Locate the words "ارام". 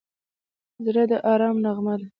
1.31-1.57